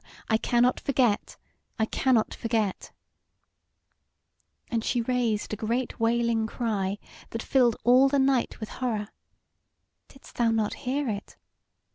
[0.29, 1.37] I cannot forget;
[1.77, 2.91] I cannot forget;'
[4.67, 6.97] and she raised a great wailing cry
[7.29, 9.09] that filled all the night with horror
[10.07, 11.37] (didst thou not hear it?)